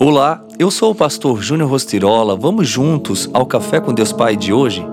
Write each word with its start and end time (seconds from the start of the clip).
Olá, 0.00 0.44
eu 0.60 0.70
sou 0.70 0.92
o 0.92 0.94
pastor 0.94 1.42
Júnior 1.42 1.68
Rostirola. 1.68 2.36
Vamos 2.36 2.68
juntos 2.68 3.28
ao 3.32 3.44
Café 3.44 3.80
com 3.80 3.92
Deus 3.92 4.12
Pai 4.12 4.36
de 4.36 4.52
hoje? 4.52 4.86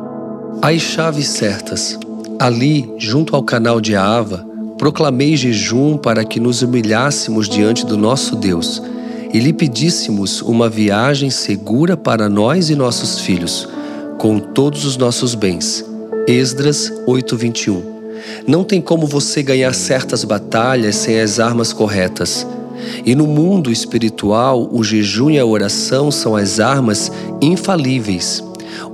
As 0.63 0.81
chaves 0.81 1.27
certas. 1.27 1.99
Ali, 2.39 2.91
junto 2.97 3.35
ao 3.35 3.43
canal 3.43 3.79
de 3.79 3.95
Aava, 3.95 4.43
proclamei 4.79 5.37
jejum 5.37 5.95
para 5.95 6.25
que 6.25 6.39
nos 6.39 6.63
humilhássemos 6.63 7.47
diante 7.47 7.85
do 7.85 7.95
nosso 7.95 8.35
Deus 8.35 8.81
e 9.31 9.39
lhe 9.39 9.53
pedíssemos 9.53 10.41
uma 10.41 10.67
viagem 10.67 11.29
segura 11.29 11.95
para 11.95 12.27
nós 12.27 12.71
e 12.71 12.75
nossos 12.75 13.19
filhos, 13.19 13.69
com 14.17 14.39
todos 14.39 14.85
os 14.85 14.97
nossos 14.97 15.35
bens. 15.35 15.85
Esdras 16.27 16.91
8:21. 17.05 17.79
Não 18.47 18.63
tem 18.63 18.81
como 18.81 19.05
você 19.05 19.43
ganhar 19.43 19.75
certas 19.75 20.23
batalhas 20.23 20.95
sem 20.95 21.21
as 21.21 21.39
armas 21.39 21.71
corretas. 21.71 22.47
E 23.05 23.15
no 23.15 23.27
mundo 23.27 23.71
espiritual, 23.71 24.69
o 24.71 24.83
jejum 24.83 25.29
e 25.29 25.39
a 25.39 25.45
oração 25.45 26.11
são 26.11 26.35
as 26.35 26.59
armas 26.59 27.11
infalíveis. 27.41 28.43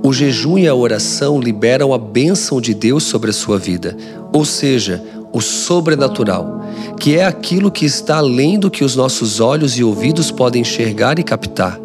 O 0.02 0.12
jejum 0.12 0.58
e 0.58 0.66
a 0.66 0.74
oração 0.74 1.40
liberam 1.40 1.92
a 1.92 1.98
bênção 1.98 2.60
de 2.60 2.74
Deus 2.74 3.04
sobre 3.04 3.30
a 3.30 3.32
sua 3.32 3.58
vida, 3.58 3.96
ou 4.32 4.44
seja, 4.44 5.02
o 5.32 5.40
sobrenatural, 5.40 6.66
que 7.00 7.16
é 7.16 7.24
aquilo 7.24 7.70
que 7.70 7.86
está 7.86 8.18
além 8.18 8.58
do 8.58 8.70
que 8.70 8.84
os 8.84 8.94
nossos 8.94 9.40
olhos 9.40 9.78
e 9.78 9.84
ouvidos 9.84 10.30
podem 10.30 10.62
enxergar 10.62 11.18
e 11.18 11.22
captar. 11.22 11.78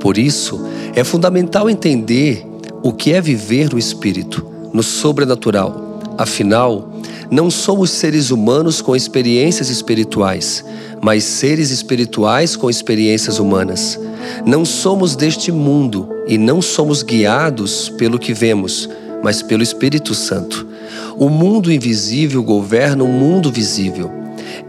Por 0.00 0.18
isso, 0.18 0.60
é 0.94 1.02
fundamental 1.02 1.68
entender 1.68 2.46
o 2.82 2.92
que 2.92 3.12
é 3.12 3.20
viver 3.20 3.70
no 3.70 3.78
espírito, 3.78 4.46
no 4.72 4.82
sobrenatural. 4.82 6.00
Afinal, 6.16 6.89
não 7.30 7.48
somos 7.48 7.90
seres 7.90 8.32
humanos 8.32 8.82
com 8.82 8.96
experiências 8.96 9.70
espirituais, 9.70 10.64
mas 11.00 11.22
seres 11.22 11.70
espirituais 11.70 12.56
com 12.56 12.68
experiências 12.68 13.38
humanas. 13.38 13.98
Não 14.44 14.64
somos 14.64 15.14
deste 15.14 15.52
mundo 15.52 16.08
e 16.26 16.36
não 16.36 16.60
somos 16.60 17.04
guiados 17.04 17.88
pelo 17.88 18.18
que 18.18 18.34
vemos, 18.34 18.88
mas 19.22 19.42
pelo 19.42 19.62
Espírito 19.62 20.12
Santo. 20.12 20.66
O 21.16 21.28
mundo 21.28 21.72
invisível 21.72 22.42
governa 22.42 23.04
o 23.04 23.08
mundo 23.08 23.52
visível. 23.52 24.10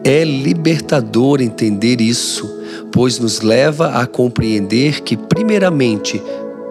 É 0.03 0.23
libertador 0.23 1.41
entender 1.41 1.99
isso, 1.99 2.47
pois 2.91 3.17
nos 3.17 3.41
leva 3.41 3.99
a 3.99 4.05
compreender 4.05 5.01
que, 5.01 5.17
primeiramente, 5.17 6.21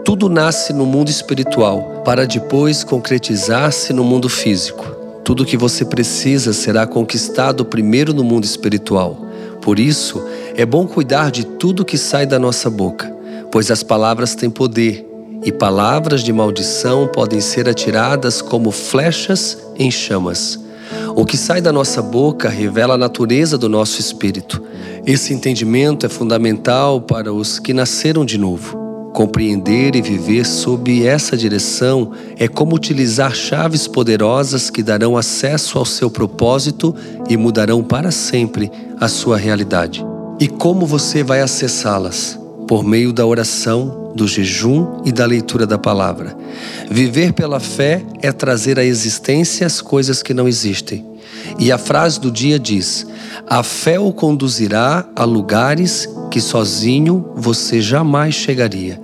tudo 0.04 0.28
nasce 0.28 0.72
no 0.72 0.86
mundo 0.86 1.08
espiritual, 1.08 2.02
para 2.04 2.27
depois 2.27 2.84
concretizar-se 2.84 3.92
no 3.92 4.04
mundo 4.04 4.28
físico. 4.28 5.00
Tudo 5.31 5.45
o 5.45 5.47
que 5.47 5.56
você 5.56 5.84
precisa 5.84 6.53
será 6.53 6.84
conquistado 6.89 7.64
primeiro 7.64 8.12
no 8.12 8.25
mundo 8.25 8.42
espiritual. 8.42 9.28
Por 9.62 9.78
isso, 9.78 10.20
é 10.56 10.67
bom 10.67 10.89
cuidar 10.89 11.31
de 11.31 11.47
tudo 11.47 11.84
que 11.84 11.97
sai 11.97 12.27
da 12.27 12.37
nossa 12.37 12.69
boca, 12.69 13.09
pois 13.53 13.70
as 13.70 13.84
palavras 13.84 14.34
têm 14.34 14.50
poder 14.50 15.06
e 15.45 15.53
palavras 15.53 16.25
de 16.25 16.33
maldição 16.33 17.06
podem 17.06 17.41
ser 17.41 17.69
atiradas 17.69 18.42
como 18.42 18.72
flechas 18.72 19.56
em 19.78 19.89
chamas. 19.89 20.59
O 21.14 21.25
que 21.25 21.37
sai 21.37 21.61
da 21.61 21.72
nossa 21.72 22.03
boca 22.03 22.48
revela 22.48 22.94
a 22.94 22.98
natureza 22.98 23.56
do 23.56 23.69
nosso 23.69 24.00
espírito. 24.00 24.61
Esse 25.06 25.33
entendimento 25.33 26.05
é 26.05 26.09
fundamental 26.09 27.00
para 27.00 27.33
os 27.33 27.61
que 27.61 27.72
nasceram 27.72 28.25
de 28.25 28.37
novo. 28.37 28.80
Compreender 29.12 29.97
e 29.97 30.03
viver 30.03 30.47
sob 30.47 31.05
essa 31.05 31.36
direção 31.36 32.12
é 32.39 32.47
como 32.47 32.77
utilizar 32.77 33.34
chaves 33.34 33.89
poderosas 33.89 34.70
que 34.70 34.83
darão 34.83 35.16
acesso 35.16 35.78
ao 35.78 35.84
seu 35.84 36.11
propósito 36.11 36.94
e 37.28 37.36
mudarão 37.36 37.83
para 37.83 38.11
sempre 38.11 38.70
a 39.00 39.08
sua 39.08 39.36
realidade. 39.36 40.05
E 40.38 40.47
como 40.47 40.86
você 40.86 41.22
vai 41.22 41.41
acessá-las? 41.41 42.38
Por 42.66 42.84
meio 42.84 43.12
da 43.12 43.27
oração, 43.27 44.00
do 44.14 44.27
jejum 44.27 45.03
e 45.05 45.12
da 45.12 45.27
leitura 45.27 45.66
da 45.66 45.78
palavra. 45.78 46.36
Viver 46.91 47.33
pela 47.33 47.61
fé 47.61 48.03
é 48.20 48.33
trazer 48.33 48.78
à 48.78 48.84
existência 48.84 49.66
as 49.66 49.81
coisas 49.81 50.22
que 50.22 50.34
não 50.34 50.48
existem. 50.48 51.06
E 51.59 51.71
a 51.71 51.78
frase 51.78 52.21
do 52.21 52.31
dia 52.31 52.59
diz: 52.59 53.06
A 53.47 53.62
fé 53.62 53.98
o 53.98 54.12
conduzirá 54.12 55.06
a 55.15 55.25
lugares 55.25 56.09
que 56.31 56.41
sozinho 56.41 57.32
você 57.34 57.81
jamais 57.81 58.34
chegaria. 58.34 59.00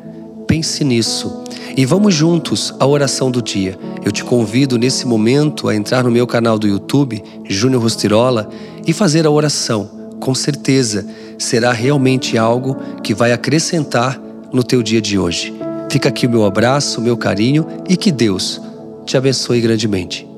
Pense 0.47 0.85
nisso. 0.85 1.45
E 1.77 1.85
vamos 1.85 2.15
juntos 2.15 2.73
à 2.81 2.87
oração 2.87 3.31
do 3.31 3.43
dia. 3.43 3.79
Eu 4.05 4.11
te 4.11 4.25
convido 4.25 4.79
nesse 4.79 5.07
momento 5.07 5.69
a 5.69 5.75
entrar 5.75 6.05
no 6.05 6.11
meu 6.11 6.27
canal 6.27 6.59
do 6.59 6.67
YouTube, 6.67 7.23
Júnior 7.45 7.83
Rostirola, 7.83 8.49
e 8.87 8.93
fazer 8.93 9.27
a 9.27 9.31
oração. 9.31 9.91
Com 10.19 10.35
certeza 10.35 11.07
será 11.39 11.73
realmente 11.73 12.39
algo 12.39 12.77
que 13.03 13.13
vai 13.13 13.33
acrescentar 13.33 14.19
no 14.53 14.63
teu 14.63 14.83
dia 14.83 15.01
de 15.01 15.19
hoje. 15.19 15.55
Fica 15.91 16.09
aqui 16.09 16.27
o 16.27 16.31
meu 16.31 16.45
abraço, 16.45 17.01
o 17.01 17.03
meu 17.03 17.17
carinho 17.17 17.67
e 17.89 17.97
que 17.97 18.11
Deus 18.11 18.61
te 19.05 19.17
abençoe 19.17 19.61
grandemente. 19.61 20.36